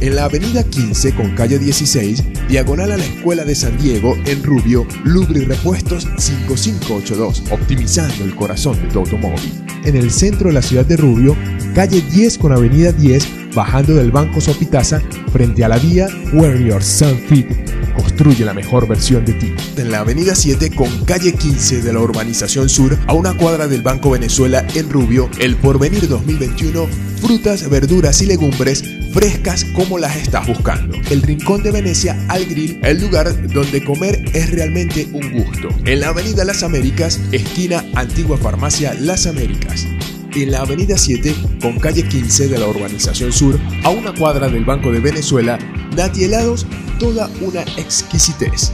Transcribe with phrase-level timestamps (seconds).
[0.00, 4.42] en la avenida 15 con calle 16, diagonal a la Escuela de San Diego, en
[4.42, 9.64] Rubio, Lubri Repuestos 5582, optimizando el corazón de tu automóvil.
[9.84, 11.36] En el centro de la ciudad de Rubio,
[11.74, 15.00] calle 10 con avenida 10, bajando del Banco Sopitaza,
[15.32, 17.46] frente a la vía Warrior Sun Fit.
[17.94, 19.54] Construye la mejor versión de ti.
[19.76, 23.82] En la avenida 7 con calle 15 de la urbanización sur, a una cuadra del
[23.82, 26.86] Banco Venezuela en Rubio, el Porvenir 2021,
[27.20, 30.96] frutas, verduras y legumbres frescas como las estás buscando.
[31.10, 35.68] El Rincón de Venecia al Grill, el lugar donde comer es realmente un gusto.
[35.84, 39.86] En la Avenida Las Américas, esquina Antigua Farmacia Las Américas.
[40.34, 44.64] En la Avenida 7, con calle 15 de la Urbanización Sur, a una cuadra del
[44.64, 45.58] Banco de Venezuela,
[45.96, 46.66] Nati Helados,
[46.98, 48.72] toda una exquisitez.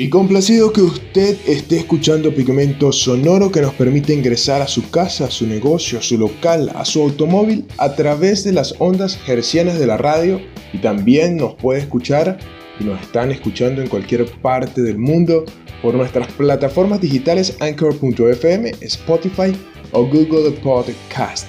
[0.00, 5.26] Y complacido que usted esté escuchando Pigmento Sonoro que nos permite ingresar a su casa,
[5.26, 9.78] a su negocio, a su local, a su automóvil a través de las ondas hercianas
[9.78, 10.40] de la radio
[10.72, 12.38] y también nos puede escuchar
[12.80, 15.44] y nos están escuchando en cualquier parte del mundo
[15.82, 19.54] por nuestras plataformas digitales Anchor.fm, Spotify
[19.92, 21.46] o Google Podcast.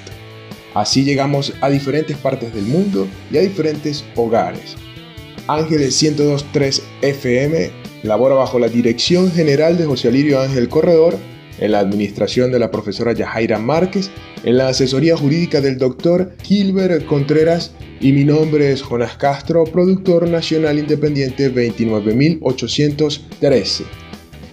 [0.73, 4.75] Así llegamos a diferentes partes del mundo y a diferentes hogares.
[5.47, 11.17] Ángeles 102.3 FM labora bajo la dirección general de José Alirio Ángel Corredor,
[11.59, 14.09] en la administración de la profesora Yajaira Márquez,
[14.43, 20.27] en la asesoría jurídica del doctor Gilbert Contreras y mi nombre es Jonas Castro, productor
[20.27, 24.00] nacional independiente 29813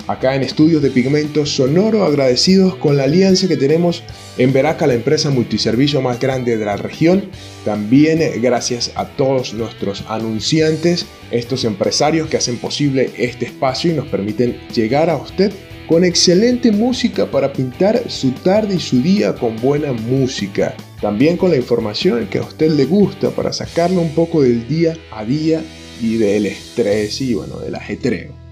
[0.09, 4.03] acá en Estudios de Pigmentos Sonoro, agradecidos con la alianza que tenemos
[4.39, 7.31] en Veraca, la empresa multiservicio más grande de la región.
[7.65, 13.97] También eh, gracias a todos nuestros anunciantes, estos empresarios que hacen posible este espacio y
[13.97, 15.53] nos permiten llegar a usted
[15.87, 20.75] con excelente música para pintar su tarde y su día con buena música.
[21.01, 24.97] También con la información que a usted le gusta para sacarlo un poco del día
[25.13, 25.63] a día
[26.01, 28.48] y del estrés y bueno, del ajetreo.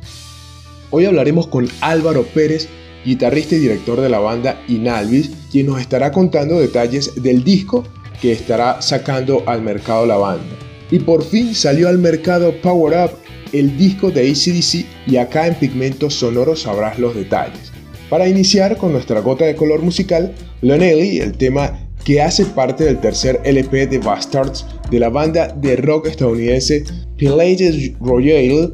[0.98, 2.68] Hoy hablaremos con Álvaro Pérez,
[3.04, 7.84] guitarrista y director de la banda Inalvis, quien nos estará contando detalles del disco
[8.22, 10.56] que estará sacando al mercado la banda.
[10.90, 13.10] Y por fin salió al mercado Power Up,
[13.52, 17.72] el disco de ACDC, y acá en Pigmentos Sonoros sabrás los detalles.
[18.08, 23.00] Para iniciar con nuestra gota de color musical, Lonely, el tema que hace parte del
[23.00, 26.84] tercer LP de Bastards de la banda de rock estadounidense
[27.18, 28.70] Pelagius Royale,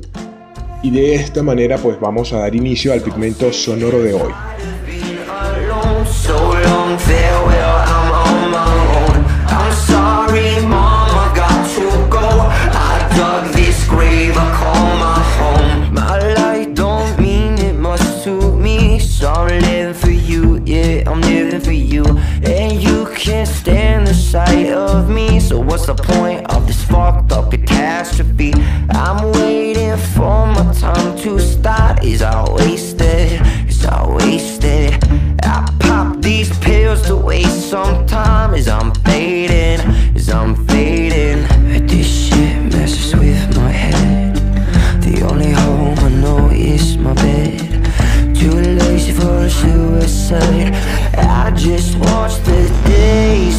[0.82, 4.32] y de esta manera pues vamos a dar inicio al pigmento sonoro de hoy.
[24.32, 25.38] sight of me.
[25.38, 28.53] So what's the point of fucked up catastrophe.
[28.91, 32.05] I'm waiting for my time to start.
[32.05, 33.41] Is I wasted?
[33.67, 34.93] Is I wasted?
[35.43, 38.53] I pop these pills to waste some time.
[38.55, 39.81] Is I'm fading?
[40.15, 41.41] Is I'm fading?
[41.87, 44.37] This shit messes with my head.
[45.03, 47.59] The only home I know is my bed.
[48.39, 50.75] Too lazy for suicide.
[51.17, 53.51] I just watch the days.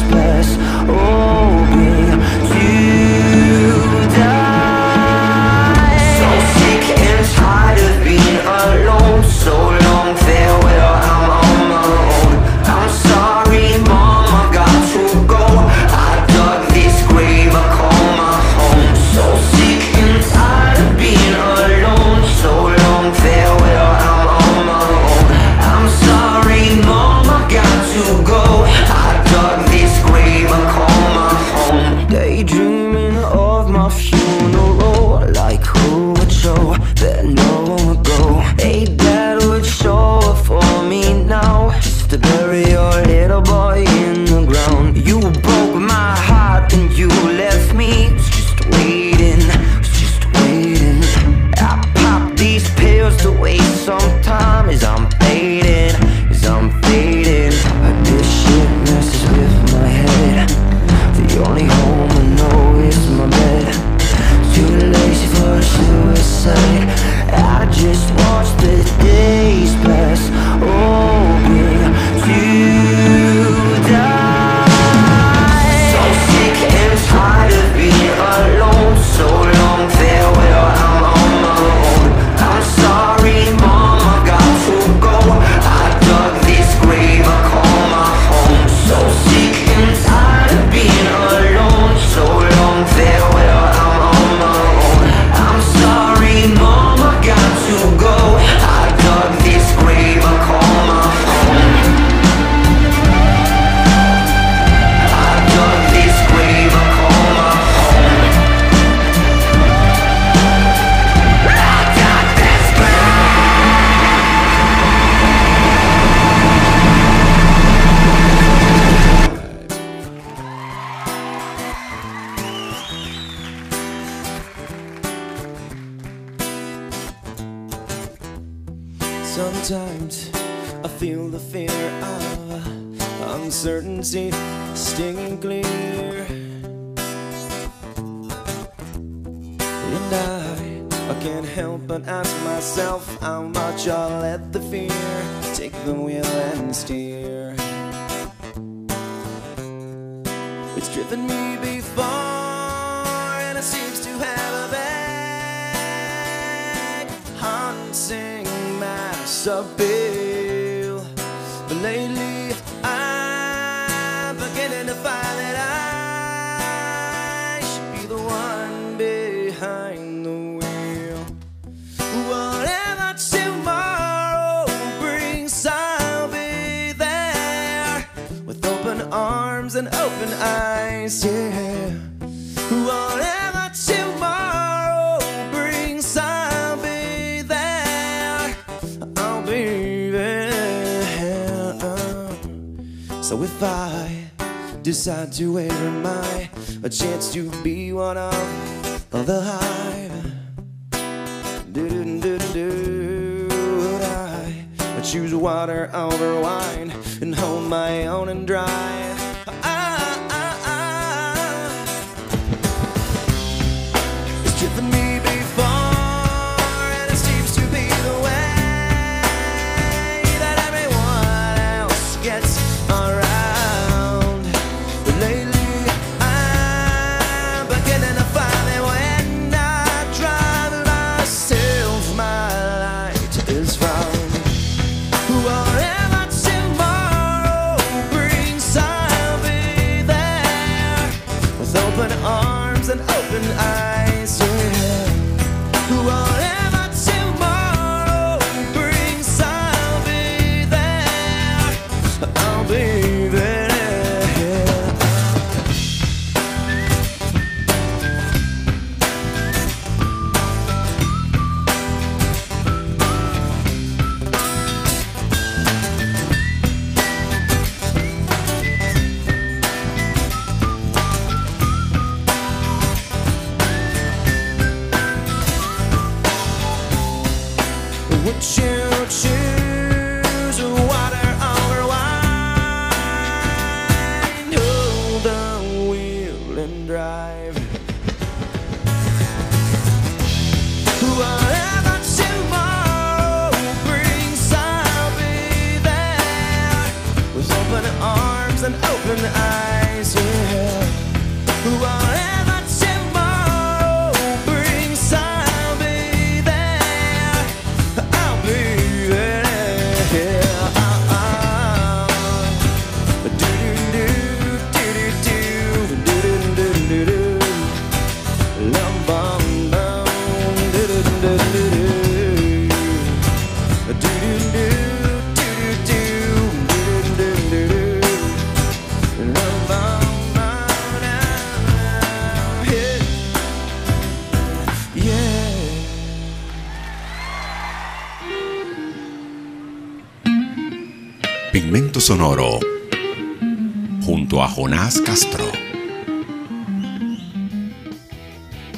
[344.64, 345.44] Jonás Castro.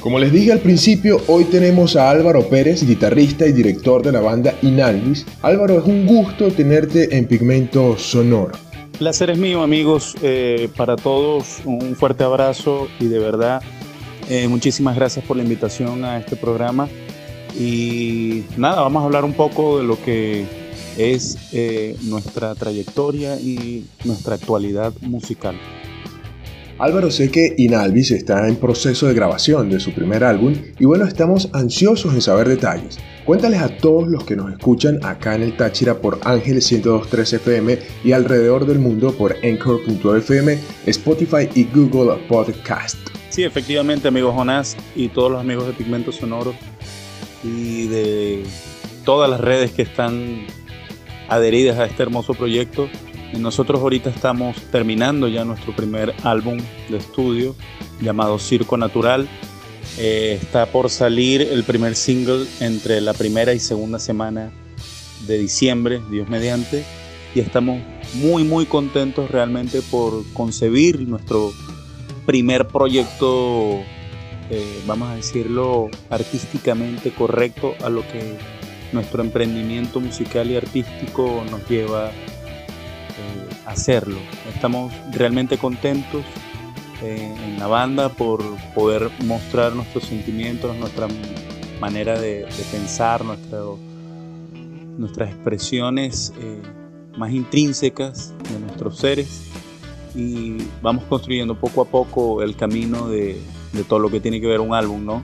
[0.01, 4.19] Como les dije al principio, hoy tenemos a Álvaro Pérez, guitarrista y director de la
[4.19, 5.25] banda Inalvis.
[5.41, 8.51] Álvaro, es un gusto tenerte en Pigmento Sonoro.
[8.99, 10.17] Placer es mío, amigos.
[10.21, 13.61] Eh, para todos, un fuerte abrazo y de verdad,
[14.29, 16.89] eh, muchísimas gracias por la invitación a este programa.
[17.57, 20.45] Y nada, vamos a hablar un poco de lo que
[20.97, 25.55] es eh, nuestra trayectoria y nuestra actualidad musical.
[26.79, 31.05] Álvaro, sé que Inalvis está en proceso de grabación de su primer álbum y bueno,
[31.05, 32.99] estamos ansiosos en saber detalles.
[33.25, 37.79] Cuéntales a todos los que nos escuchan acá en el Táchira por Ángeles 102.3 FM
[38.03, 42.97] y alrededor del mundo por Anchor.fm, Spotify y Google Podcast.
[43.29, 46.53] Sí, efectivamente, amigo Jonás y todos los amigos de Pigmento Sonoro
[47.43, 48.43] y de
[49.03, 50.45] todas las redes que están
[51.29, 52.89] adheridas a este hermoso proyecto.
[53.37, 56.57] Nosotros ahorita estamos terminando ya nuestro primer álbum
[56.89, 57.55] de estudio
[58.01, 59.27] llamado Circo Natural.
[59.97, 64.51] Eh, está por salir el primer single entre la primera y segunda semana
[65.25, 66.85] de diciembre, Dios mediante.
[67.35, 67.81] Y estamos
[68.13, 71.51] muy, muy contentos realmente por concebir nuestro
[72.25, 73.79] primer proyecto,
[74.49, 78.37] eh, vamos a decirlo, artísticamente correcto a lo que
[78.91, 82.13] nuestro emprendimiento musical y artístico nos lleva eh,
[83.65, 84.17] a hacerlo.
[84.53, 86.23] Estamos realmente contentos
[87.03, 91.07] eh, en la banda por poder mostrar nuestros sentimientos, nuestra
[91.79, 93.23] manera de, pensar,
[94.97, 96.61] nuestras expresiones eh,
[97.17, 99.43] más intrínsecas de nuestros seres
[100.15, 103.39] y vamos construyendo poco a poco el camino de,
[103.73, 105.23] de todo lo que tiene que ver un álbum, ¿no?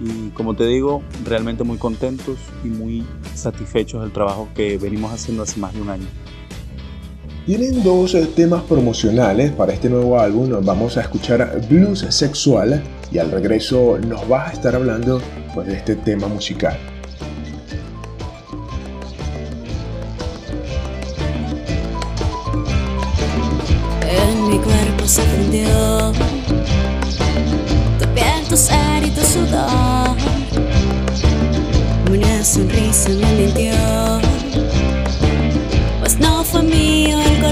[0.00, 5.42] Y como te digo, realmente muy contentos y muy satisfechos del trabajo que venimos haciendo
[5.42, 6.06] hace más de un año.
[7.46, 10.50] Tienen dos eh, temas promocionales para este nuevo álbum.
[10.62, 15.20] Vamos a escuchar Blues Sexual y al regreso nos vas a estar hablando
[15.54, 16.78] pues, de este tema musical.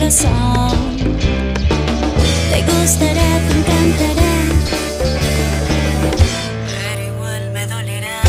[0.06, 0.12] Te
[2.62, 4.34] gustará, te encantará,
[6.64, 8.22] pero igual me dolerá.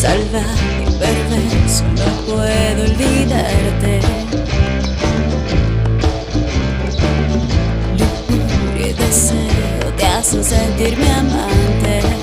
[0.00, 4.00] Salvaje y perverso, no puedo olvidarte.
[8.78, 12.21] y deseo hacen sentirme amante.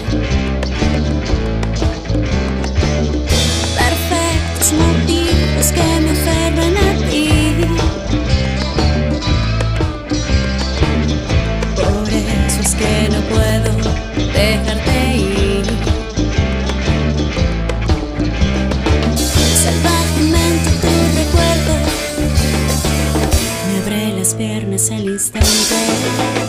[14.70, 15.66] Dejarte ir.
[19.64, 21.74] Salvajemente tu recuerdo
[23.68, 26.49] me abre las piernas al instante.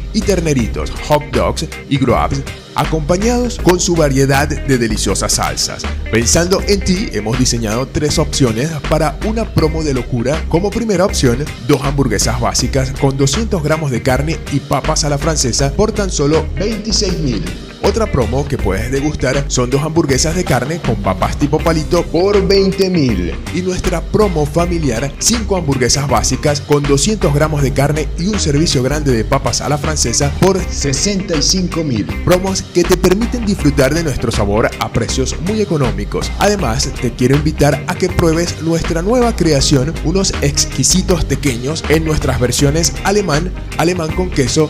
[0.13, 2.41] y terneritos, hot dogs y grubs
[2.75, 5.83] acompañados con su variedad de deliciosas salsas.
[6.11, 10.41] Pensando en ti, hemos diseñado tres opciones para una promo de locura.
[10.49, 15.17] Como primera opción, dos hamburguesas básicas con 200 gramos de carne y papas a la
[15.17, 17.70] francesa por tan solo 26 mil.
[17.83, 22.47] Otra promo que puedes degustar son dos hamburguesas de carne con papas tipo palito por
[22.47, 23.33] 20 mil.
[23.55, 28.83] Y nuestra promo familiar, 5 hamburguesas básicas con 200 gramos de carne y un servicio
[28.83, 32.05] grande de papas a la francesa por 65 mil.
[32.23, 36.31] Promos que te permiten disfrutar de nuestro sabor a precios muy económicos.
[36.37, 42.39] Además, te quiero invitar a que pruebes nuestra nueva creación, unos exquisitos pequeños en nuestras
[42.39, 44.69] versiones alemán, alemán con queso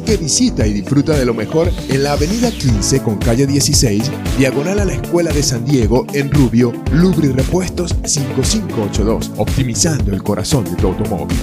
[0.00, 4.80] que visita y disfruta de lo mejor en la avenida 15 con calle 16, diagonal
[4.80, 10.74] a la Escuela de San Diego en Rubio, Lubri Repuestos 5582, optimizando el corazón de
[10.76, 11.38] tu automóvil.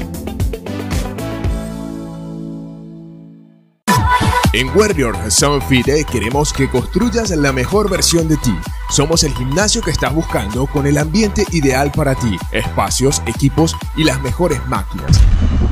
[4.51, 8.55] En Warrior Sound Fit queremos que construyas la mejor versión de ti.
[8.89, 14.05] Somos el gimnasio que estás buscando con el ambiente ideal para ti, espacios, equipos y
[14.05, 15.21] las mejores máquinas.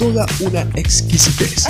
[0.00, 1.66] toda una exquisitez.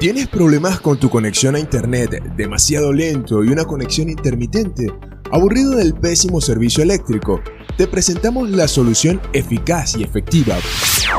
[0.00, 4.92] ¿Tienes problemas con tu conexión a internet demasiado lento y una conexión intermitente?
[5.30, 7.40] ¿Aburrido del pésimo servicio eléctrico?
[7.76, 10.58] Te presentamos la solución eficaz y efectiva,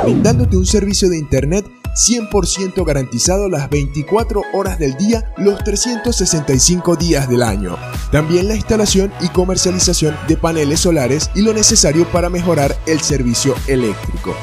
[0.04, 7.30] brindándote un servicio de internet 100% garantizado las 24 horas del día, los 365 días
[7.30, 7.78] del año.
[8.12, 13.56] También la instalación y comercialización de paneles solares y lo necesario para mejorar el servicio
[13.68, 14.36] eléctrico.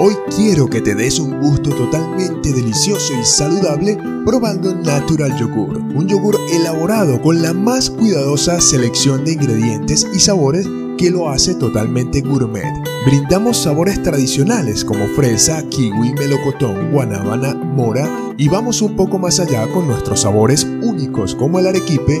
[0.00, 6.08] Hoy quiero que te des un gusto totalmente delicioso y saludable probando Natural Yogur, un
[6.08, 10.66] yogur elaborado con la más cuidadosa selección de ingredientes y sabores
[10.98, 12.72] que lo hace totalmente gourmet.
[13.06, 19.66] Brindamos sabores tradicionales como fresa, kiwi, melocotón, guanábana, mora y vamos un poco más allá
[19.68, 22.20] con nuestros sabores únicos como el arequipe,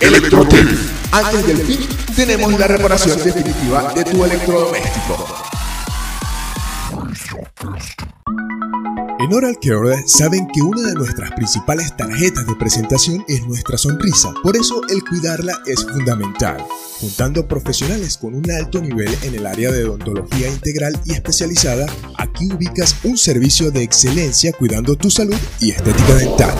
[0.00, 0.66] Electrotec.
[1.12, 5.26] Antes del fin, tenemos la reparación definitiva de tu electrodoméstico.
[9.20, 14.32] En Oral Care saben que una de nuestras principales tarjetas de presentación es nuestra sonrisa,
[14.44, 16.64] por eso el cuidarla es fundamental.
[17.00, 22.52] Juntando profesionales con un alto nivel en el área de odontología integral y especializada, aquí
[22.52, 26.54] ubicas un servicio de excelencia cuidando tu salud y estética dental.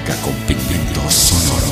[0.00, 1.70] Con pigmento sonoro.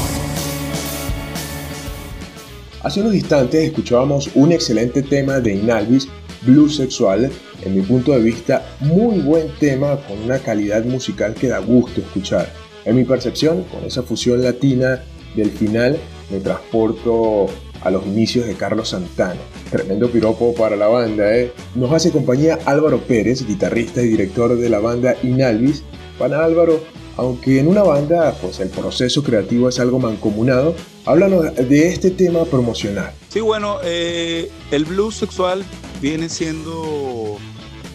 [2.83, 6.07] Hace unos instantes escuchábamos un excelente tema de Inalvis,
[6.43, 7.31] Blues Sexual,
[7.65, 12.03] en mi punto de vista muy buen tema con una calidad musical que da gusto
[12.03, 12.53] escuchar.
[12.85, 15.03] En mi percepción, con esa fusión latina
[15.35, 15.99] del final,
[16.31, 17.47] me transporto
[17.81, 19.41] a los inicios de Carlos Santana.
[19.71, 21.53] Tremendo piropo para la banda, ¿eh?
[21.75, 25.85] Nos hace compañía Álvaro Pérez, guitarrista y director de la banda Inalvis.
[26.19, 26.83] Pana Álvaro,
[27.17, 30.75] aunque en una banda pues el proceso creativo es algo mancomunado,
[31.07, 33.13] háblanos de este tema promocional.
[33.29, 35.65] Sí, bueno, eh, el blues sexual
[36.01, 37.39] viene siendo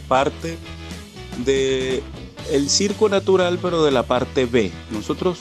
[0.08, 0.58] parte
[1.44, 2.04] de
[2.68, 4.72] circo natural, pero de la parte B.
[4.92, 5.40] Nosotros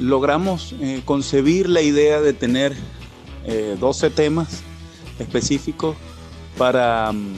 [0.00, 2.74] logramos eh, concebir la idea de tener
[3.44, 4.62] eh, 12 temas
[5.18, 5.96] específicos
[6.58, 7.34] para mm,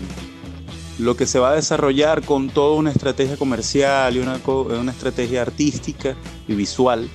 [0.98, 5.42] lo que se va a desarrollar con toda una estrategia comercial y una, una estrategia
[5.42, 6.14] artística
[6.46, 7.08] y visual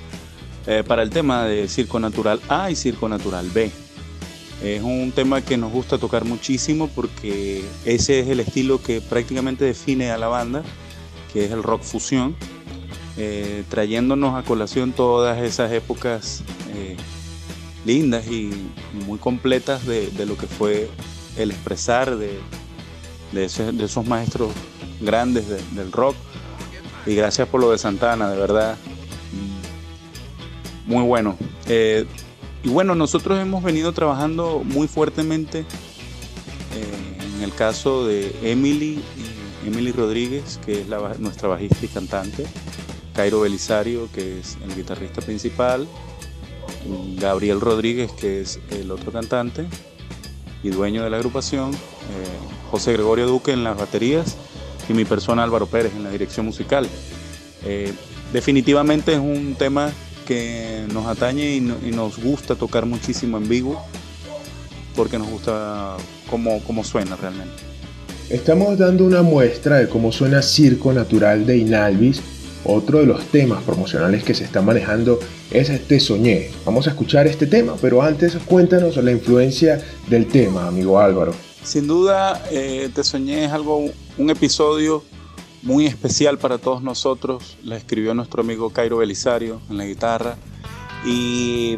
[0.68, 3.72] eh, para el tema de Circo Natural A y Circo Natural B.
[4.62, 9.64] Es un tema que nos gusta tocar muchísimo porque ese es el estilo que prácticamente
[9.64, 10.64] define a la banda,
[11.32, 12.36] que es el rock fusión,
[13.16, 16.44] eh, trayéndonos a colación todas esas épocas
[16.76, 16.98] eh,
[17.86, 18.52] lindas y
[19.08, 20.90] muy completas de, de lo que fue
[21.38, 22.38] el expresar de,
[23.32, 24.52] de, ese- de esos maestros
[25.02, 26.16] grandes de- del rock.
[27.06, 28.76] Y gracias por lo de Santana, de verdad.
[29.34, 31.38] mm, Muy bueno.
[31.68, 32.06] Eh,
[32.64, 39.02] y bueno, nosotros hemos venido trabajando muy fuertemente eh, en el caso de Emily,
[39.66, 42.46] Emily Rodríguez, que es la nuestra bajista y cantante,
[43.14, 45.88] Cairo Belisario, que es el guitarrista principal,
[47.18, 49.68] Gabriel Rodríguez, que es el otro cantante
[50.64, 51.78] y dueño de la agrupación, eh,
[52.70, 54.36] José Gregorio Duque en las baterías
[54.88, 56.88] y mi persona Álvaro Pérez en la dirección musical.
[57.66, 57.92] Eh,
[58.34, 59.92] definitivamente es un tema
[60.28, 63.82] que nos atañe y, no- y nos gusta tocar muchísimo en vivo
[64.96, 65.98] porque nos gusta
[66.30, 67.54] cómo, cómo suena realmente.
[68.30, 72.22] Estamos dando una muestra de cómo suena Circo Natural de Inalvis.
[72.66, 75.18] Otro de los temas promocionales que se está manejando
[75.50, 76.52] es Te Soñé.
[76.66, 81.34] Vamos a escuchar este tema, pero antes cuéntanos la influencia del tema, amigo Álvaro.
[81.70, 85.04] Sin duda, eh, Te Soñé es algo, un episodio
[85.62, 87.58] muy especial para todos nosotros.
[87.64, 90.36] La escribió nuestro amigo Cairo Belisario en la guitarra.
[91.06, 91.78] Y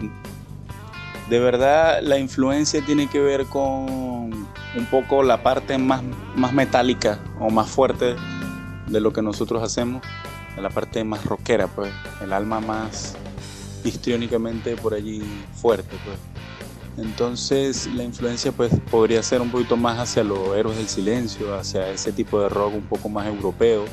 [1.30, 6.04] de verdad la influencia tiene que ver con un poco la parte más,
[6.38, 8.16] más metálica o más fuerte
[8.88, 10.02] de lo que nosotros hacemos,
[10.56, 13.18] la parte más rockera, pues, el alma más
[13.84, 15.22] histriónicamente por allí
[15.54, 16.31] fuerte, pues.
[16.98, 21.90] Entonces la influencia pues podría ser un poquito más hacia los héroes del silencio, hacia
[21.90, 23.86] ese tipo de rock un poco más europeo,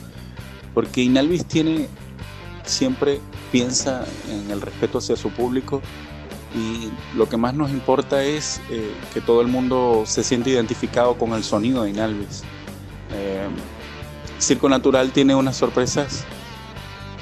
[0.74, 1.88] porque Inalvis tiene
[2.64, 3.20] siempre
[3.50, 5.80] piensa en el respeto hacia su público
[6.54, 11.16] y lo que más nos importa es eh, que todo el mundo se siente identificado
[11.16, 12.42] con el sonido de Inalvis.
[13.12, 13.48] Eh,
[14.38, 16.24] Circo Natural tiene unas sorpresas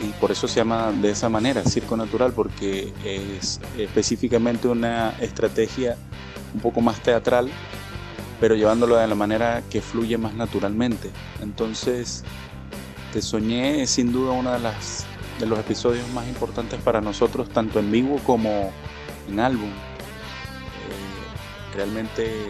[0.01, 5.97] y por eso se llama de esa manera, Circo Natural, porque es específicamente una estrategia
[6.55, 7.51] un poco más teatral,
[8.41, 11.11] pero llevándolo de la manera que fluye más naturalmente.
[11.41, 12.25] Entonces,
[13.13, 15.07] Te Soñé es sin duda uno de, las,
[15.39, 18.71] de los episodios más importantes para nosotros, tanto en vivo como
[19.29, 19.69] en álbum.
[19.69, 22.49] Eh, realmente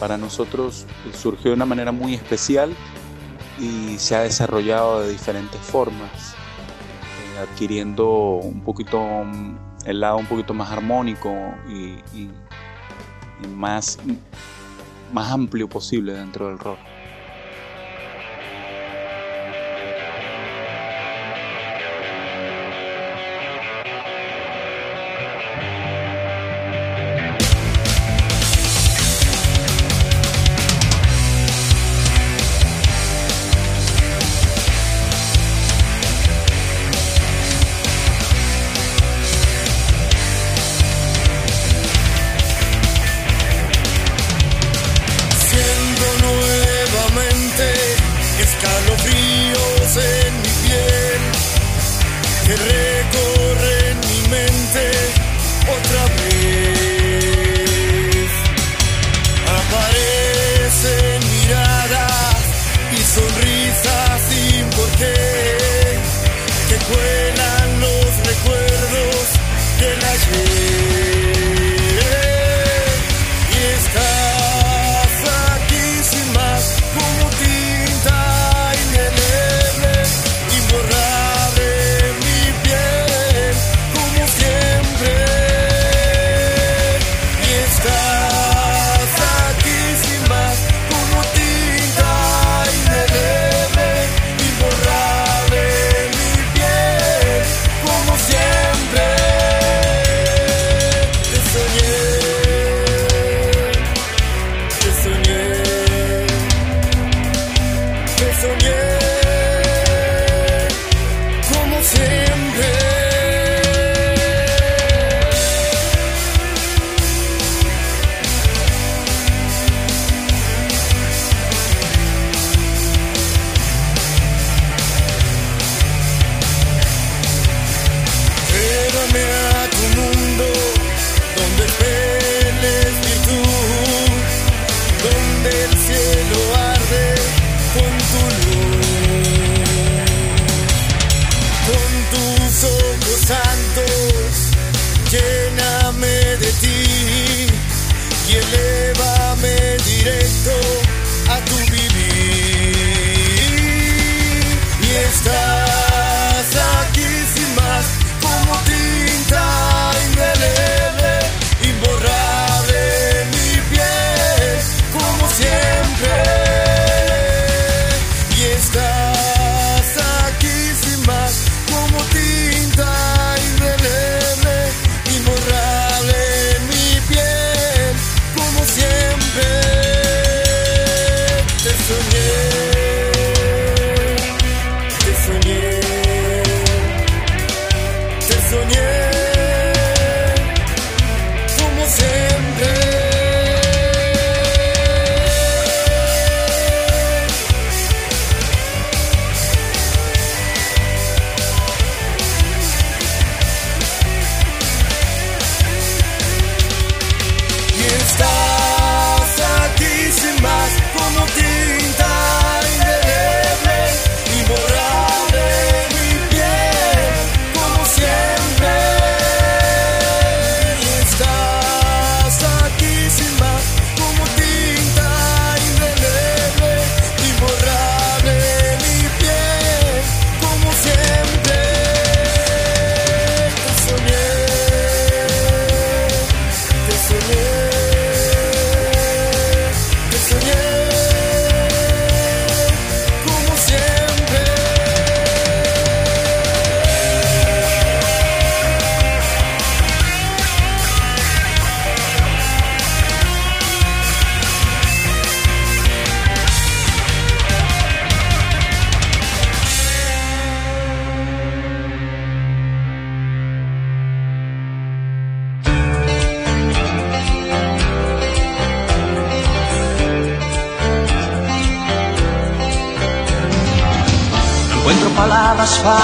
[0.00, 2.74] para nosotros surgió de una manera muy especial
[3.58, 6.35] y se ha desarrollado de diferentes formas,
[7.38, 9.02] adquiriendo un poquito
[9.84, 11.32] el lado un poquito más armónico
[11.68, 12.28] y
[13.54, 13.98] más,
[15.12, 16.78] más amplio posible dentro del rock.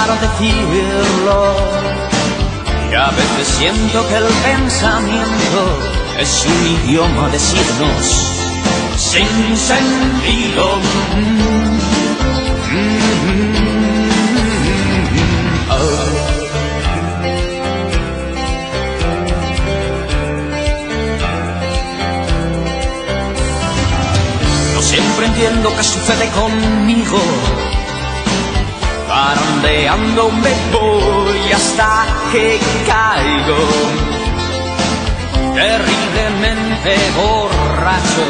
[0.05, 1.55] Para decirlo.
[2.91, 5.59] Y a veces siento que el pensamiento
[6.19, 8.05] es un idioma de signos
[8.97, 10.65] sin sentido.
[24.75, 27.62] No siempre entiendo qué sucede conmigo.
[29.13, 33.61] Parandeando me voy hasta que caigo.
[35.53, 38.25] Terriblemente borracho.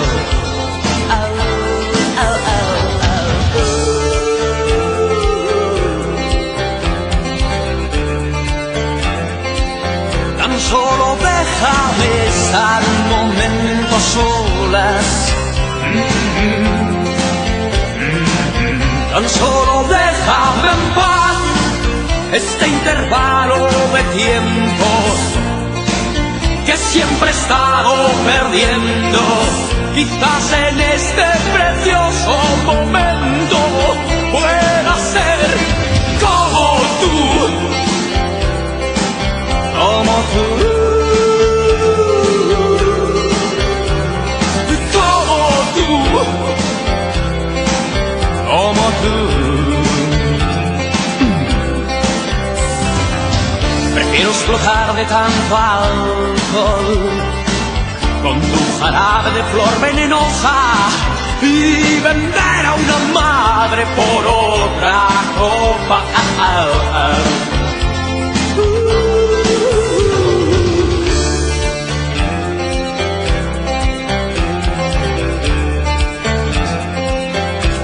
[10.37, 15.07] Tan solo déjame estar un momento solas.
[19.13, 21.37] Tan solo déjame en paz
[22.33, 24.89] este intervalo de tiempo
[26.65, 27.93] que siempre he estado
[28.25, 29.19] perdiendo.
[29.93, 32.35] Quizás en este precioso
[32.65, 33.57] momento
[34.31, 35.72] pueda ser
[54.43, 56.97] explotar de tanto alcohol
[58.21, 60.53] con tu jarabe de flor venenosa
[61.41, 65.07] y vender a una madre por otra
[65.39, 66.03] copa.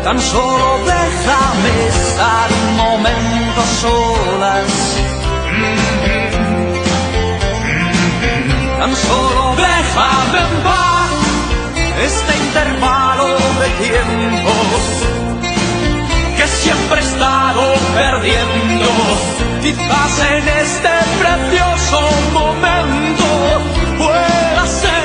[0.03, 5.18] Tan solo déjame estar un momento solas.
[8.79, 11.11] Tan solo déjame en paz
[12.01, 13.27] este intervalo
[13.59, 14.51] de tiempo
[16.37, 17.61] que siempre he estado
[17.93, 18.89] perdiendo.
[19.61, 21.99] Quizás en este precioso
[22.31, 23.25] momento
[23.97, 24.98] pueda ser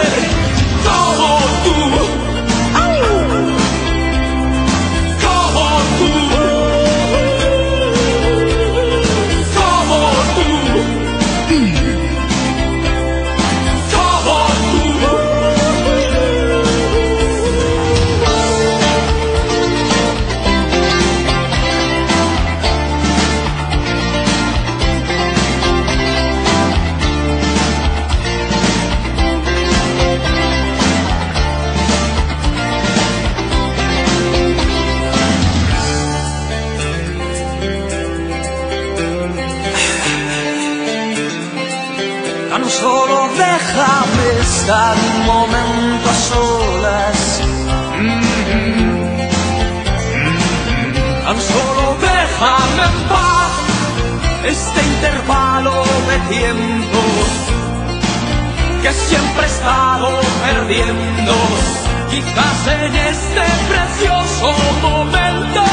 [54.46, 56.98] este intervalo de tiempo
[58.82, 60.08] que siempre he estado
[60.44, 61.32] perdiendo.
[62.10, 65.64] Quizás en este precioso momento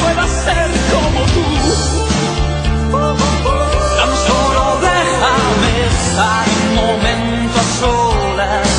[0.00, 1.46] pueda ser como tú.
[3.98, 8.70] Tan solo déjame estar un momento a solas.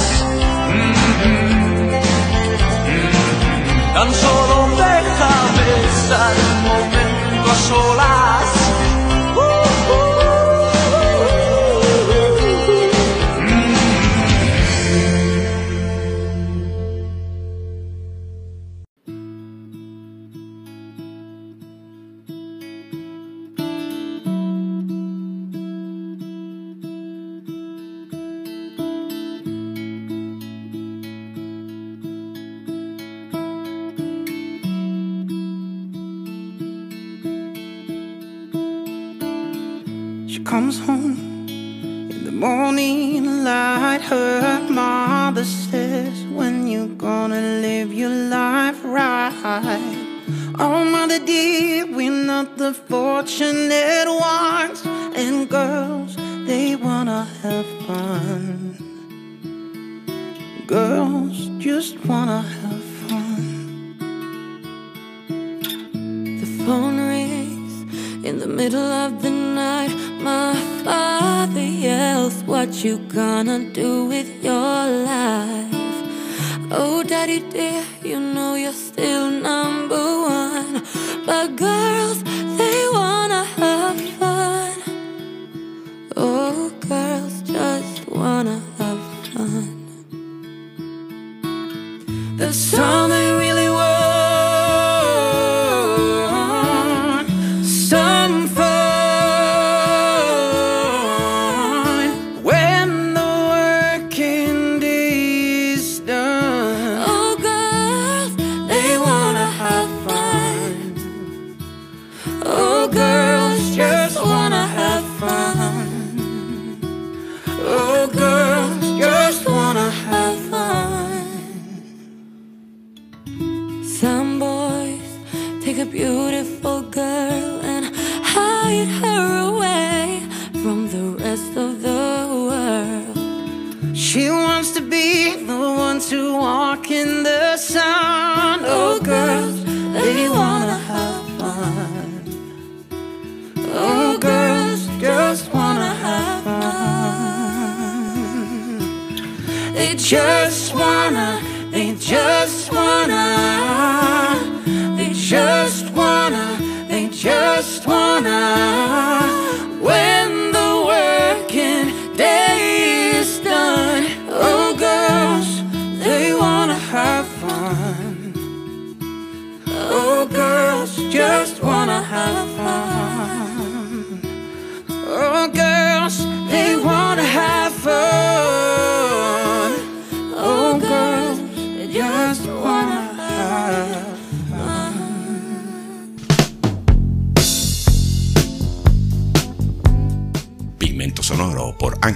[3.94, 8.53] Tan solo déjame estar un momento a solas.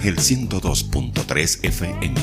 [0.08, 2.16] Ángel 102.3 FM.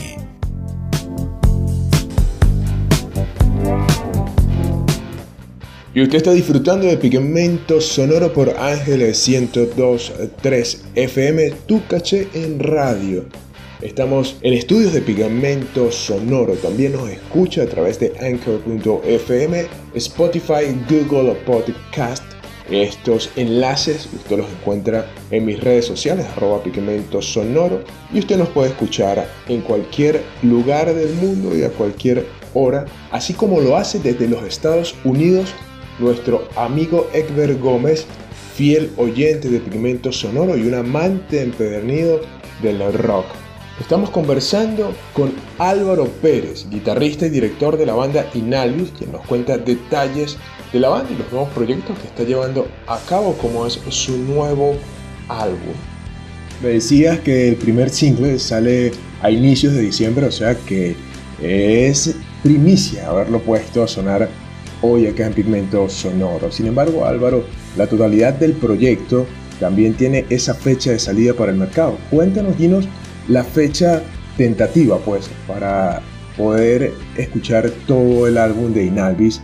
[5.95, 13.27] Y usted está disfrutando de Pigmento Sonoro por Ángeles 102.3 FM, tu caché en radio.
[13.83, 16.55] Estamos en estudios de Pigmento Sonoro.
[16.55, 22.24] También nos escucha a través de Anchor.fm, Spotify, Google Podcast.
[22.71, 27.85] Estos enlaces usted los encuentra en mis redes sociales, arroba Pigmento Sonoro.
[28.13, 33.35] Y usted nos puede escuchar en cualquier lugar del mundo y a cualquier hora, así
[33.35, 35.53] como lo hace desde los Estados Unidos
[35.99, 38.07] nuestro amigo Ekber Gómez,
[38.55, 42.21] fiel oyente de Pigmento Sonoro y un amante empedernido
[42.63, 43.27] del rock.
[43.81, 49.59] Estamos conversando con Álvaro Pérez, guitarrista y director de la banda Inalvis, quien nos cuenta
[49.59, 50.37] detalles
[50.75, 54.19] de la banda y los nuevos proyectos que está llevando a cabo, como es su
[54.19, 54.75] nuevo
[55.29, 55.73] álbum.
[56.61, 58.91] Me decías que el primer single sale
[59.23, 60.97] a inicios de diciembre, o sea que
[61.41, 64.29] es primicia haberlo puesto a sonar
[64.83, 66.51] hoy acá en Pigmento Sonoro.
[66.51, 67.45] Sin embargo, Álvaro,
[67.77, 69.27] la totalidad del proyecto
[69.61, 71.97] también tiene esa fecha de salida para el mercado.
[72.11, 72.89] Cuéntanos, dinos
[73.29, 74.03] la fecha
[74.37, 76.03] tentativa, pues, para
[76.37, 79.41] poder escuchar todo el álbum de Inalvis.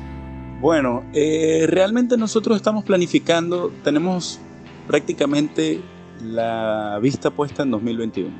[0.60, 4.38] Bueno, eh, realmente nosotros estamos planificando, tenemos
[4.86, 5.80] prácticamente
[6.22, 8.30] la vista puesta en 2021.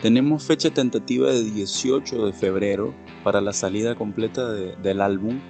[0.00, 5.40] Tenemos fecha tentativa de 18 de febrero para la salida completa de- del álbum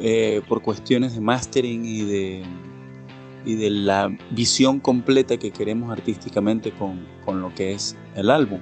[0.00, 2.42] eh, por cuestiones de mastering y de,
[3.44, 8.60] y de la visión completa que queremos artísticamente con, con lo que es el álbum.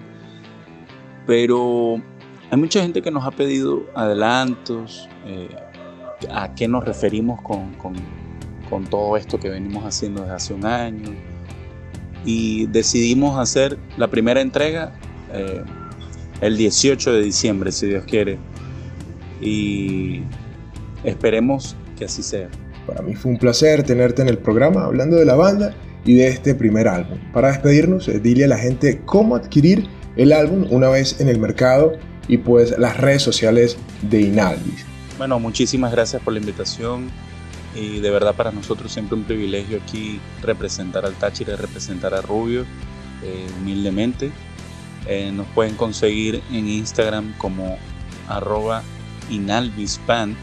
[1.27, 2.01] Pero
[2.51, 5.49] hay mucha gente que nos ha pedido adelantos, eh,
[6.31, 7.97] a qué nos referimos con, con-
[8.91, 11.11] todo esto que venimos haciendo desde hace un año.
[12.25, 14.93] Y decidimos hacer la primera entrega
[15.33, 15.63] eh,
[16.41, 18.39] el 18 de diciembre, si Dios quiere.
[19.41, 20.23] Y
[21.05, 22.49] esperemos que así sea.
[22.87, 26.29] Para mí fue un placer tenerte en el programa hablando de la banda y de
[26.29, 27.19] este primer álbum.
[27.33, 29.87] Para despedirnos, eh, dile a la gente cómo adquirir
[30.17, 31.93] el álbum una vez en el mercado
[32.29, 34.85] y pues las redes sociales de Inalvis.
[35.19, 37.11] Bueno, muchísimas gracias por la invitación
[37.75, 42.67] y de verdad para nosotros siempre un privilegio aquí representar al Táchira, representar a Rubio
[43.23, 44.31] eh, humildemente.
[45.07, 47.79] Eh, nos pueden conseguir en Instagram como
[48.29, 48.83] arroba
[49.31, 50.37] inalvisband,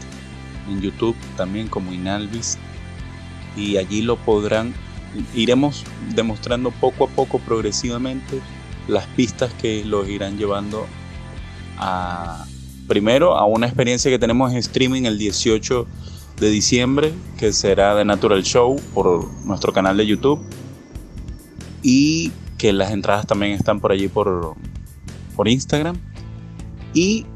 [0.68, 2.58] en YouTube también como inalvis
[3.56, 4.74] y allí lo podrán,
[5.34, 5.84] iremos
[6.16, 8.40] demostrando poco a poco progresivamente
[8.88, 10.86] las pistas que los irán llevando
[11.78, 12.44] a
[12.86, 15.86] primero a una experiencia que tenemos en streaming el 18
[16.40, 20.40] de diciembre, que será de Natural Show por nuestro canal de YouTube.
[21.82, 24.54] Y que las entradas también están por allí por,
[25.36, 25.96] por Instagram.
[26.94, 27.26] Y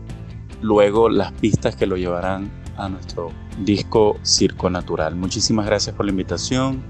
[0.63, 3.31] luego las pistas que lo llevarán a nuestro
[3.65, 5.15] disco Circo Natural.
[5.17, 6.83] Muchísimas gracias por la invitación.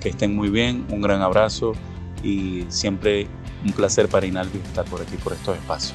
[0.00, 0.86] Que estén muy bien.
[0.90, 1.72] Un gran abrazo.
[2.22, 3.28] Y siempre
[3.64, 5.94] un placer para Inalvi estar por aquí, por estos espacios.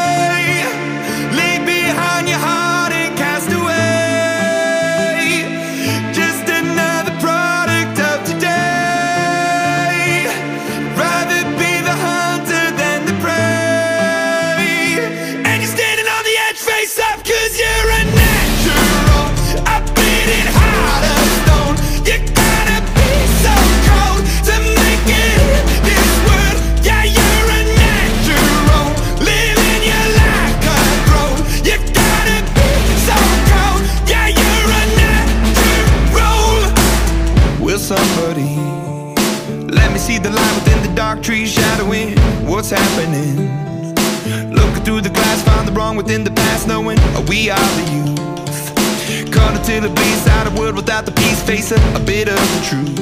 [46.11, 46.97] in the past knowing
[47.27, 49.31] we are the youth.
[49.31, 52.65] Caught until the beast out of wood without the peace facing a bit of the
[52.69, 52.95] truth,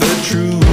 [0.00, 0.65] the truth.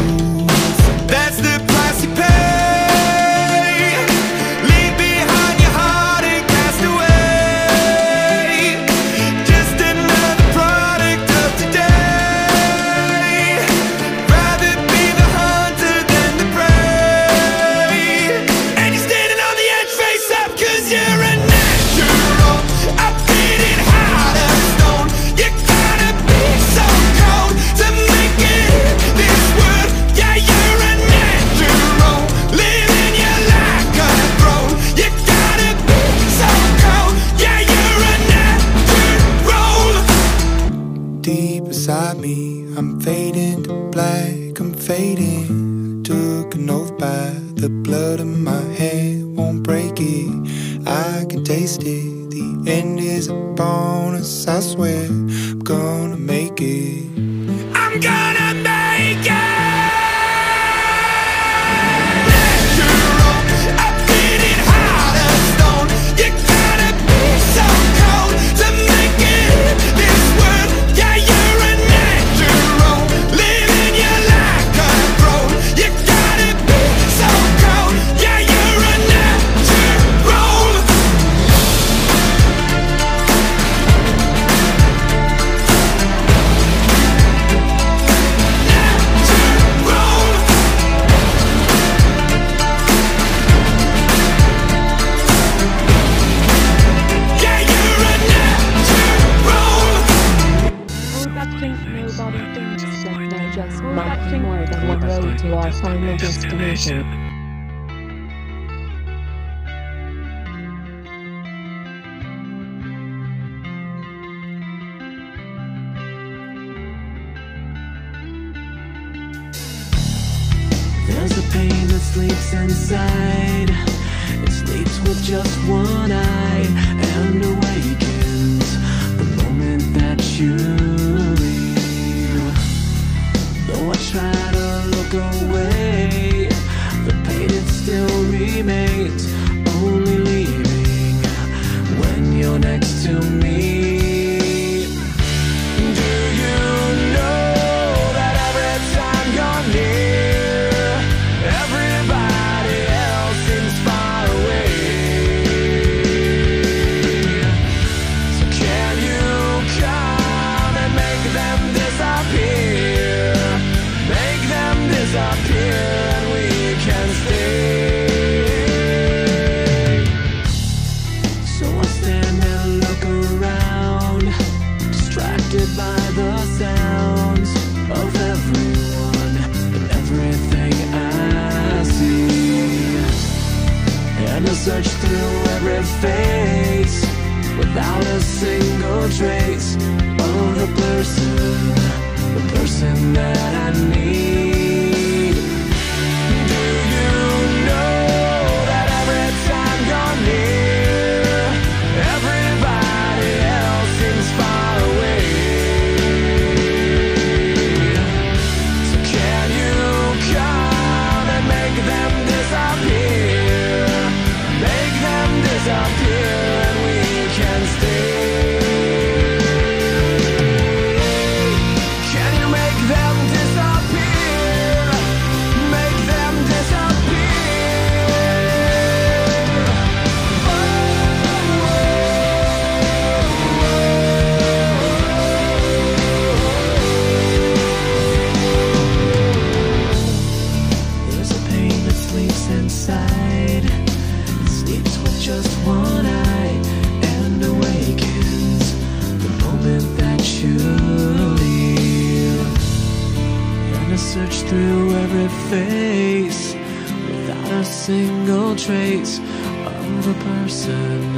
[260.65, 261.13] Person,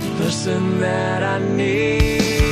[0.00, 2.51] the person that I need.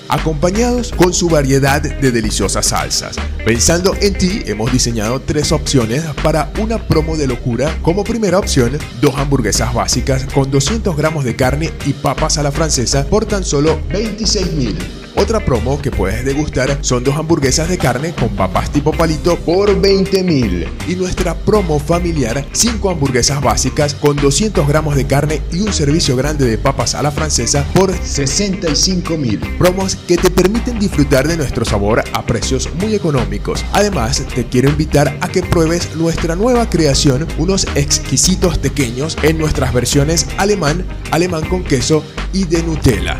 [0.11, 3.15] acompañados con su variedad de deliciosas salsas.
[3.45, 7.75] Pensando en ti, hemos diseñado tres opciones para una promo de locura.
[7.81, 12.51] Como primera opción, dos hamburguesas básicas con 200 gramos de carne y papas a la
[12.51, 15.00] francesa por tan solo 26 mil.
[15.15, 19.79] Otra promo que puedes degustar son dos hamburguesas de carne con papas tipo palito por
[19.79, 20.67] 20 mil.
[20.87, 26.15] Y nuestra promo familiar, 5 hamburguesas básicas con 200 gramos de carne y un servicio
[26.15, 29.39] grande de papas a la francesa por 65 mil.
[29.57, 33.65] Promos que te permiten disfrutar de nuestro sabor a precios muy económicos.
[33.73, 39.73] Además, te quiero invitar a que pruebes nuestra nueva creación, unos exquisitos pequeños en nuestras
[39.73, 42.03] versiones alemán, alemán con queso
[42.33, 43.19] y de Nutella.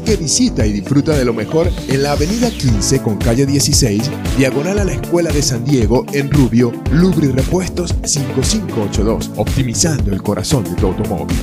[0.00, 4.78] que visita y disfruta de lo mejor en la avenida 15 con calle 16, diagonal
[4.78, 10.74] a la Escuela de San Diego en Rubio, Lubri Repuestos 5582, optimizando el corazón de
[10.74, 11.36] tu automóvil.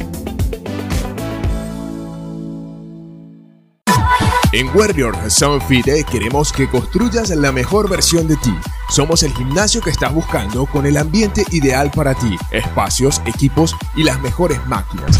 [4.56, 8.56] En Warrior Sound Fit queremos que construyas la mejor versión de ti.
[8.90, 14.04] Somos el gimnasio que estás buscando con el ambiente ideal para ti, espacios, equipos y
[14.04, 15.20] las mejores máquinas.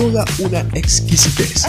[0.00, 1.64] toda una exquisitez.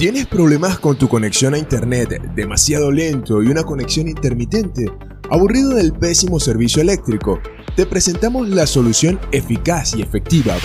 [0.00, 4.90] ¿Tienes problemas con tu conexión a internet demasiado lento y una conexión intermitente?
[5.30, 7.40] ¿Aburrido del pésimo servicio eléctrico?
[7.76, 10.56] Te presentamos la solución eficaz y efectiva,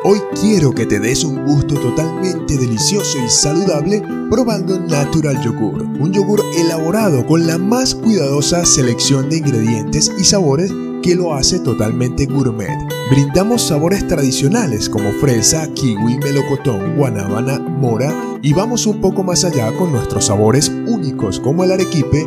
[0.04, 6.12] Hoy quiero que te des un gusto totalmente delicioso y saludable probando Natural Yogur, un
[6.12, 12.26] yogur elaborado con la más cuidadosa selección de ingredientes y sabores que lo hace totalmente
[12.26, 12.76] gourmet.
[13.10, 19.72] Brindamos sabores tradicionales como fresa, kiwi, melocotón, guanábana, mora y vamos un poco más allá
[19.76, 22.26] con nuestros sabores únicos como el arequipe,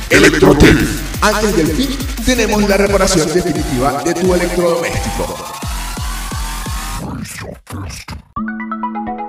[0.10, 0.78] Electrotec.
[1.22, 1.90] Antes del fin,
[2.26, 5.38] tenemos la reparación definitiva de tu electrodoméstico.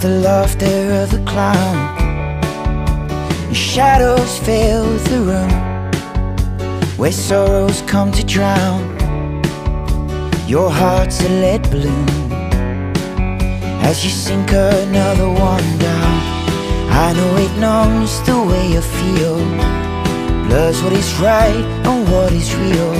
[0.02, 1.78] The laughter of a clown.
[3.48, 5.52] And shadows fill the room
[6.98, 8.82] where sorrows come to drown.
[10.48, 12.10] Your heart's a lead balloon
[13.84, 16.18] as you sink another one down.
[16.90, 19.38] I know it numbs the way you feel,
[20.48, 22.94] blurs what is right and what is real.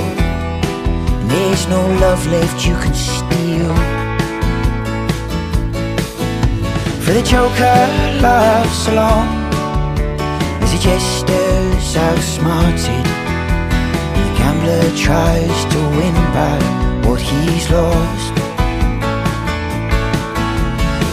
[1.18, 3.91] And there's no love left you can steal.
[7.12, 7.80] The joker
[8.24, 9.28] laughs along
[10.62, 13.04] as he gestures outsmarted.
[14.16, 18.32] The gambler tries to win back what he's lost.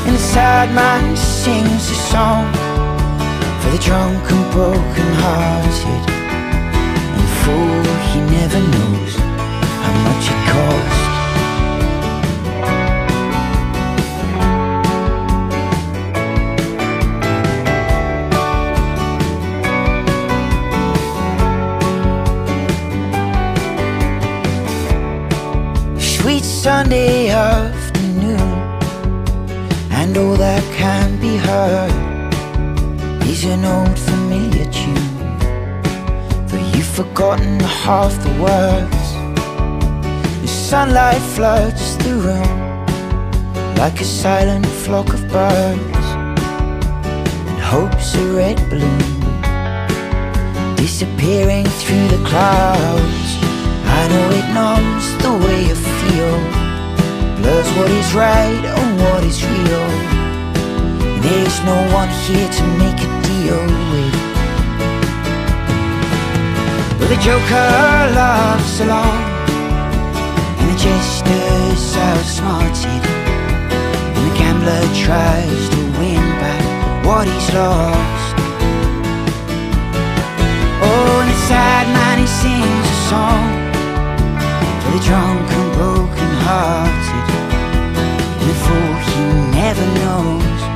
[0.06, 2.48] And the sad man sings a song
[3.60, 6.04] for the drunk and broken hearted.
[7.12, 7.84] And the fool,
[26.70, 28.40] Sunday afternoon,
[29.90, 31.92] and all that can be heard
[33.24, 35.10] is an old familiar tune.
[36.48, 39.08] Though you've forgotten half the words,
[40.44, 42.86] the sunlight floods the room
[43.78, 46.08] like a silent flock of birds,
[47.50, 49.16] and hope's a red balloon
[50.76, 53.30] disappearing through the clouds.
[54.00, 56.59] I know it numbs the way you feel,
[57.42, 59.88] blurs what is right and what is real.
[61.22, 63.62] There's no one here to make a deal
[63.92, 64.18] with.
[67.00, 67.72] But the Joker
[68.20, 69.18] laughs along,
[70.60, 73.04] and the jester's outsmarted,
[74.16, 78.36] and the gambler tries to win back what he's lost.
[80.82, 83.46] Oh, and the sad man he sings a song
[84.82, 85.69] for the drunk and broken
[86.50, 87.28] hearted
[88.48, 89.22] before he
[89.52, 90.69] never knows.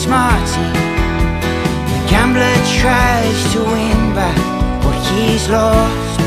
[0.00, 0.72] Outsmarted.
[1.92, 4.38] The gambler tries to win back
[4.84, 6.20] what he's lost.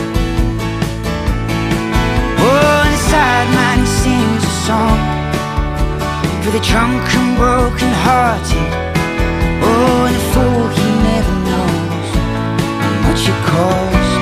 [2.38, 5.00] Oh, sad man, he sings a song
[6.44, 8.72] for the drunk and broken hearted.
[9.66, 12.10] Oh, and the fool, he never knows
[12.84, 14.14] how much it costs.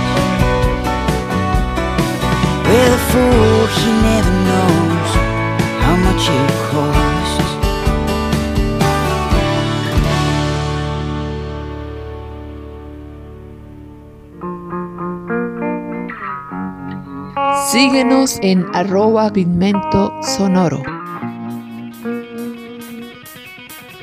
[2.67, 5.11] Well, the fool, he never knows
[5.83, 7.00] how much it costs.
[17.71, 20.83] Síguenos en arroba pigmento sonoro.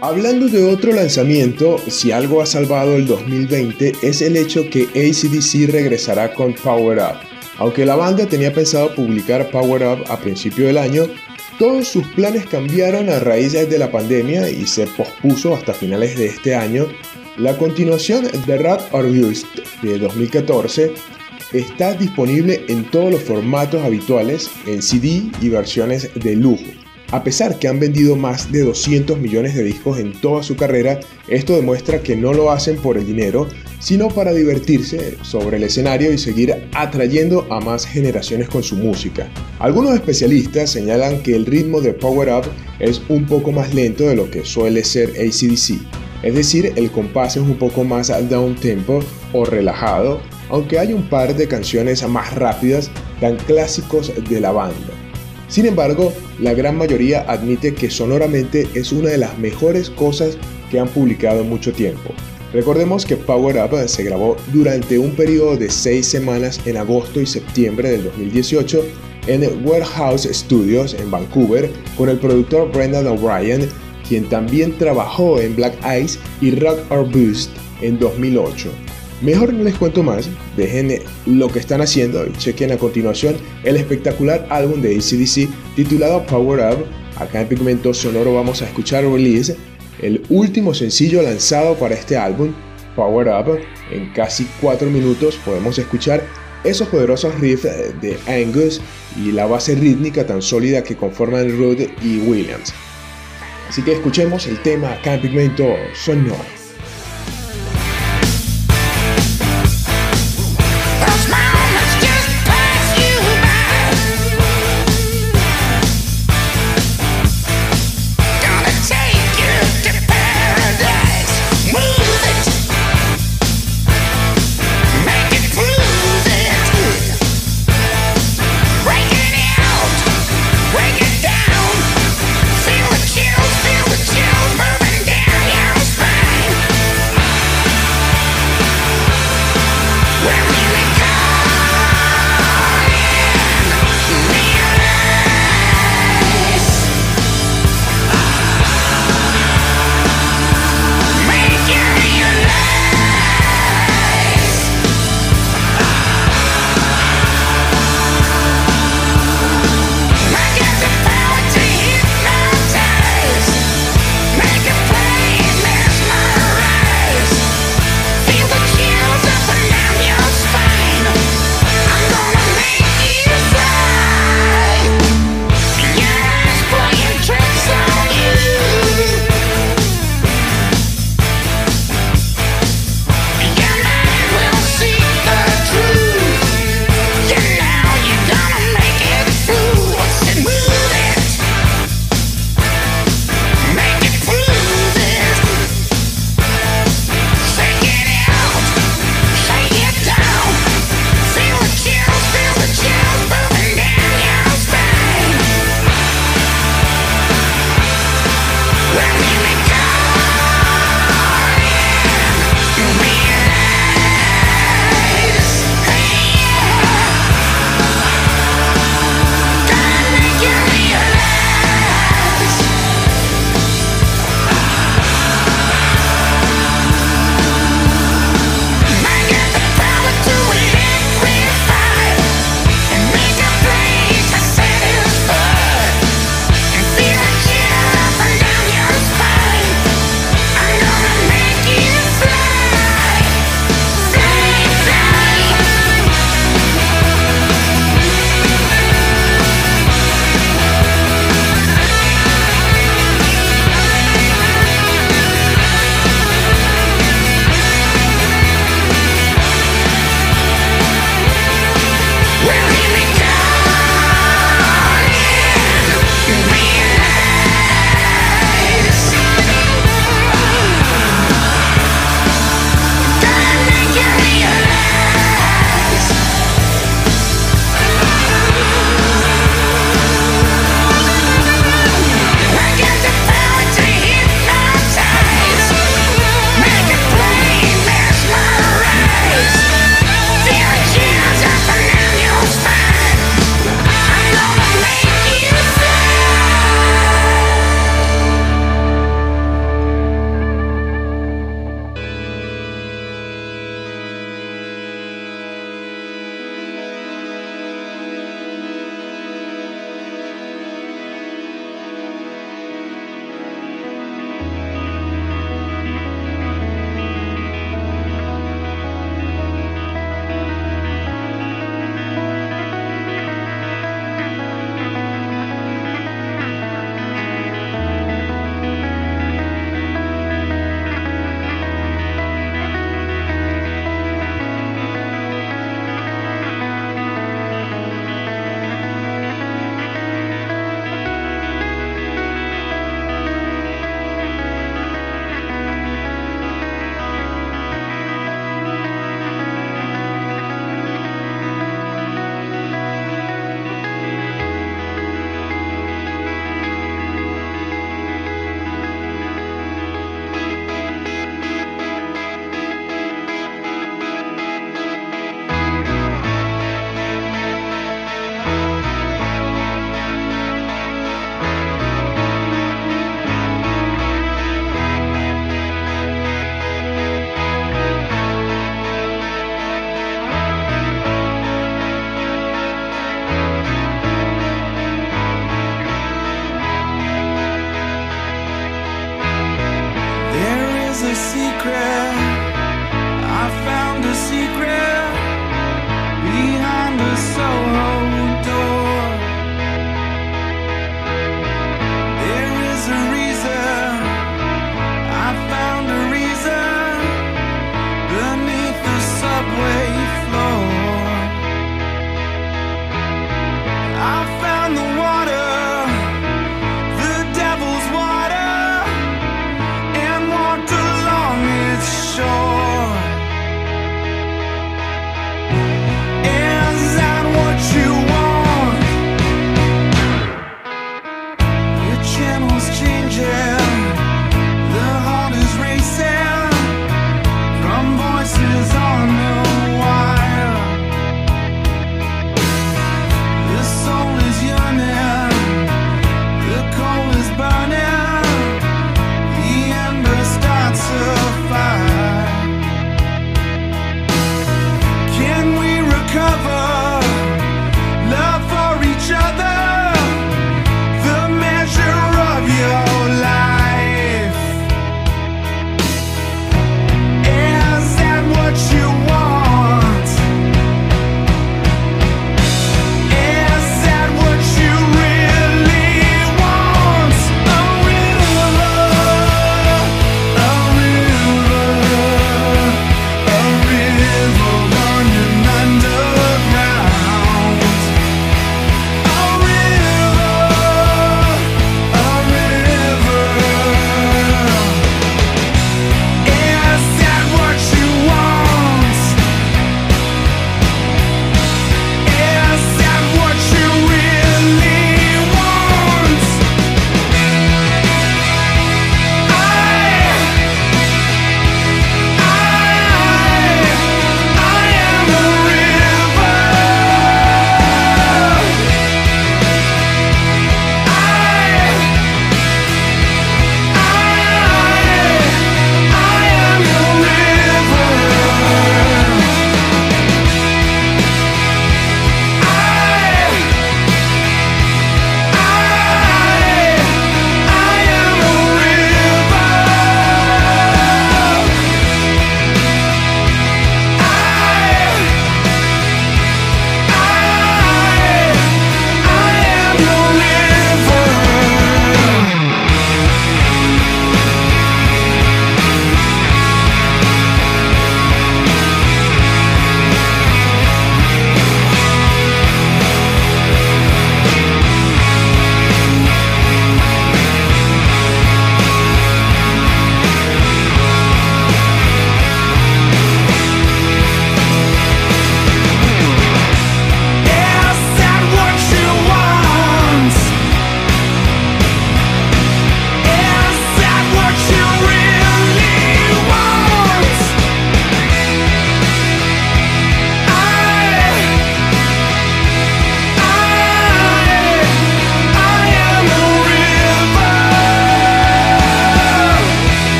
[0.00, 5.70] Hablando de otro lanzamiento, si algo ha salvado el 2020 es el hecho que ACDC
[5.70, 7.20] regresará con Power Up.
[7.58, 11.04] Aunque la banda tenía pensado publicar Power Up a principio del año,
[11.56, 16.26] todos sus planes cambiaron a raíz de la pandemia y se pospuso hasta finales de
[16.26, 16.88] este año.
[17.36, 19.46] La continuación de Rat August
[19.82, 21.11] de 2014
[21.52, 26.64] está disponible en todos los formatos habituales, en CD y versiones de lujo.
[27.10, 30.98] A pesar que han vendido más de 200 millones de discos en toda su carrera,
[31.28, 33.48] esto demuestra que no lo hacen por el dinero,
[33.80, 39.28] sino para divertirse sobre el escenario y seguir atrayendo a más generaciones con su música.
[39.58, 44.16] Algunos especialistas señalan que el ritmo de Power Up es un poco más lento de
[44.16, 45.82] lo que suele ser ACDC,
[46.22, 49.00] es decir, el compás es un poco más down tempo
[49.32, 50.20] o relajado,
[50.52, 54.92] aunque hay un par de canciones más rápidas tan clásicos de la banda.
[55.48, 60.36] Sin embargo, la gran mayoría admite que sonoramente es una de las mejores cosas
[60.70, 62.10] que han publicado en mucho tiempo.
[62.52, 67.26] Recordemos que Power Up se grabó durante un periodo de 6 semanas en agosto y
[67.26, 68.84] septiembre del 2018
[69.28, 73.68] en Warehouse Studios en Vancouver con el productor Brendan O'Brien,
[74.06, 77.50] quien también trabajó en Black Ice y Rock or Boost
[77.80, 78.70] en 2008.
[79.22, 83.76] Mejor no les cuento más, dejen lo que están haciendo y chequen a continuación el
[83.76, 86.86] espectacular álbum de ACDC titulado Power Up.
[87.16, 89.56] Acá en Pigmento Sonoro vamos a escuchar Release,
[90.00, 92.52] el último sencillo lanzado para este álbum,
[92.96, 93.60] Power Up.
[93.92, 96.24] En casi 4 minutos podemos escuchar
[96.64, 98.80] esos poderosos riffs de Angus
[99.16, 102.74] y la base rítmica tan sólida que conforman Rudd y Williams.
[103.68, 106.61] Así que escuchemos el tema acá en Pigmento Sonoro.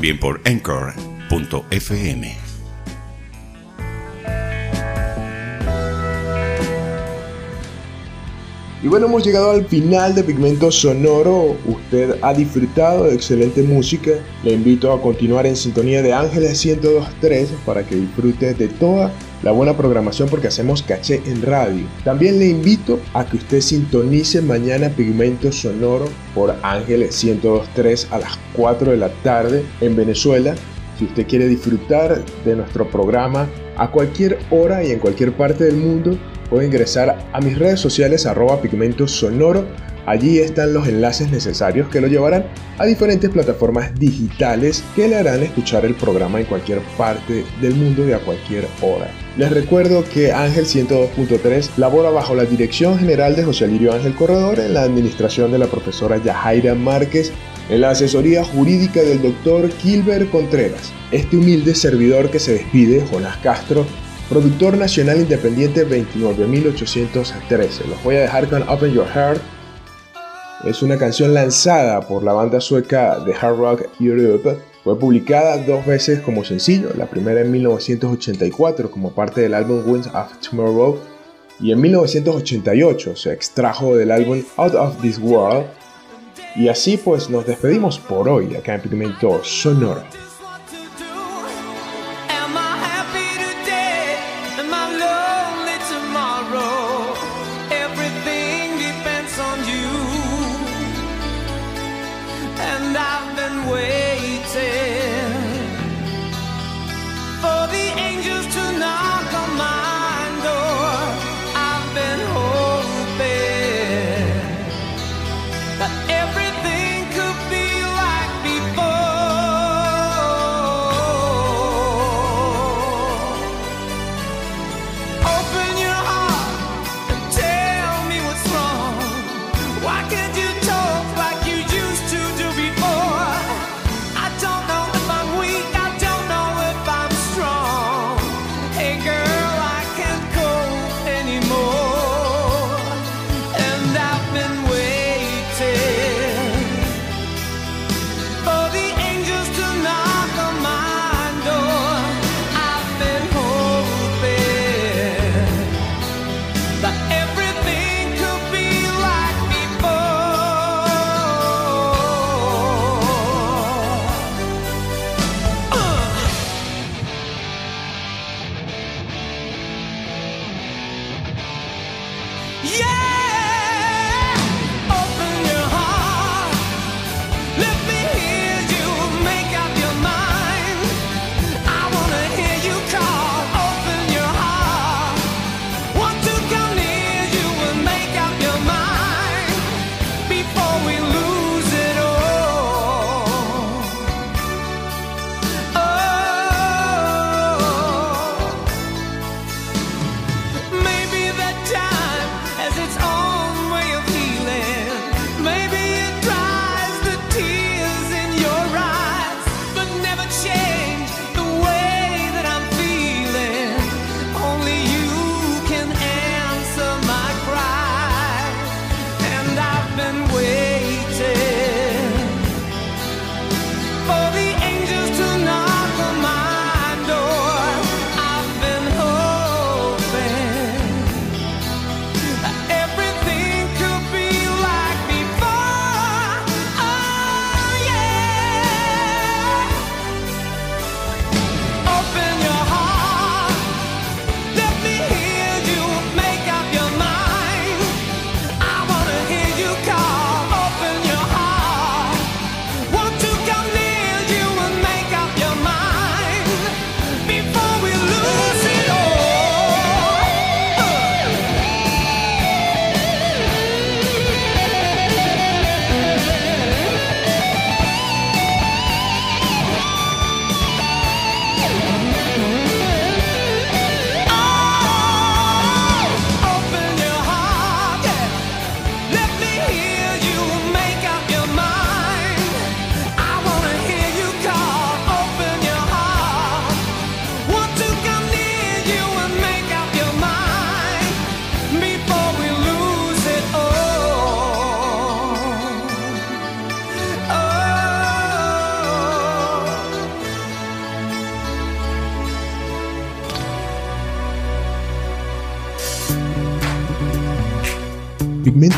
[0.00, 2.34] También por anchor.fm.
[8.82, 11.54] Y bueno, hemos llegado al final de Pigmento Sonoro.
[11.66, 14.12] Usted ha disfrutado de excelente música.
[14.42, 19.52] Le invito a continuar en sintonía de Ángeles 102.3 para que disfrute de toda la
[19.52, 21.84] buena programación porque hacemos caché en radio.
[22.04, 28.38] También le invito a que usted sintonice mañana Pigmento Sonoro por Ángeles 102.3 a las
[28.54, 30.54] 4 de la tarde en Venezuela.
[30.98, 35.76] Si usted quiere disfrutar de nuestro programa a cualquier hora y en cualquier parte del
[35.76, 36.18] mundo,
[36.50, 39.64] puede ingresar a mis redes sociales arroba pigmento sonoro.
[40.10, 42.46] Allí están los enlaces necesarios que lo llevarán
[42.78, 48.08] a diferentes plataformas digitales que le harán escuchar el programa en cualquier parte del mundo
[48.08, 49.08] y a cualquier hora.
[49.36, 54.58] Les recuerdo que Ángel 102.3 labora bajo la dirección general de José Lirio Ángel Corredor
[54.58, 57.30] en la administración de la profesora Yajaira Márquez
[57.68, 60.92] en la asesoría jurídica del doctor Kilber Contreras.
[61.12, 63.86] Este humilde servidor que se despide, Jonás Castro,
[64.28, 67.86] productor nacional independiente 29813.
[67.86, 69.59] Los voy a dejar con Open Your Heart.
[70.64, 74.58] Es una canción lanzada por la banda sueca de Hard Rock Europe.
[74.84, 80.08] Fue publicada dos veces como sencillo, la primera en 1984 como parte del álbum Winds
[80.08, 80.98] of Tomorrow
[81.60, 85.64] y en 1988 se extrajo del álbum Out of This World.
[86.56, 90.02] Y así pues nos despedimos por hoy acá en Pigmento Sonoro.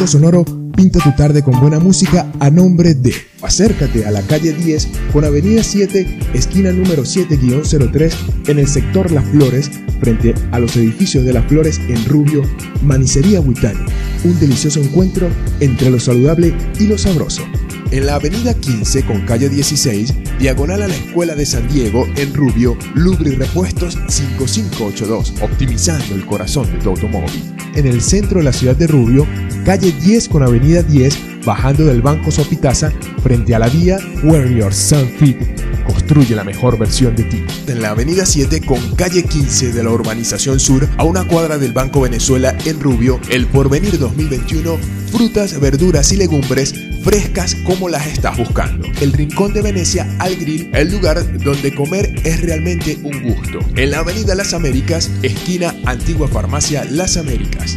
[0.07, 0.45] Sonoro
[0.77, 5.25] pinta tu tarde con buena música a nombre de Acércate a la calle 10 con
[5.25, 8.13] Avenida 7, esquina número 7-03
[8.49, 9.71] en el sector Las Flores,
[10.01, 12.43] frente a los edificios de Las Flores en Rubio,
[12.83, 13.85] Manicería Huitani.
[14.25, 15.29] Un delicioso encuentro
[15.61, 17.43] entre lo saludable y lo sabroso.
[17.91, 22.33] En la avenida 15 con calle 16, diagonal a la Escuela de San Diego, en
[22.33, 27.55] Rubio, Lubri Repuestos 5582, optimizando el corazón de tu automóvil.
[27.75, 29.27] En el centro de la ciudad de Rubio,
[29.65, 34.73] calle 10 con avenida 10, bajando del Banco Sopitaza, frente a la vía Where Your
[34.73, 35.37] Sun Fit.
[35.87, 37.45] Construye la mejor versión de ti.
[37.67, 41.73] En la avenida 7 con calle 15 de la urbanización sur, a una cuadra del
[41.73, 44.79] Banco Venezuela en Rubio, el Porvenir 2021,
[45.11, 48.87] frutas, verduras y legumbres frescas como las estás buscando.
[49.01, 53.59] El Rincón de Venecia al Grill, el lugar donde comer es realmente un gusto.
[53.77, 57.77] En la Avenida Las Américas, esquina Antigua Farmacia Las Américas.